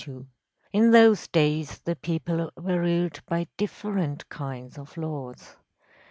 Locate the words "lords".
4.97-5.57